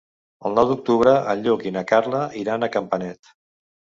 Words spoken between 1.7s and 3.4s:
na Carla iran a Campanet.